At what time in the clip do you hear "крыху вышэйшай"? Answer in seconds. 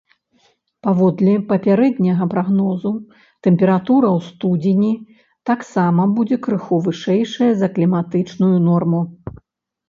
6.49-7.51